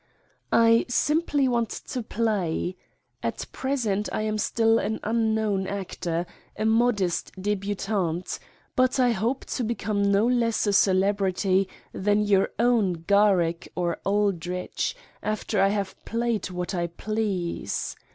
I 0.51 0.85
simply 0.89 1.47
want 1.47 1.69
to 1.69 2.01
play. 2.01 2.75
At 3.21 3.45
present 3.51 4.09
I 4.11 4.23
am 4.23 4.39
still 4.39 4.79
an 4.79 4.99
unknown 5.03 5.67
actor, 5.67 6.25
a 6.57 6.65
modest 6.65 7.39
debutante, 7.39 8.39
but 8.75 8.99
I 8.99 9.11
hope 9.11 9.45
to 9.45 9.63
become 9.63 10.11
no 10.11 10.25
less 10.25 10.65
a 10.65 10.73
celebrity 10.73 11.69
than 11.93 12.23
your 12.23 12.49
own 12.57 13.03
Gar 13.05 13.37
rick 13.37 13.71
or 13.75 13.99
Aldrich, 14.03 14.95
after 15.21 15.61
I 15.61 15.67
have 15.69 15.95
played 16.03 16.49
what 16.49 16.73
I 16.73 16.87
please. 16.87 17.95